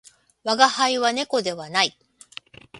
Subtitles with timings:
[0.43, 1.95] 我が輩は猫ではない